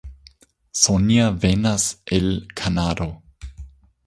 [0.73, 3.21] Sonja venas el Kanado.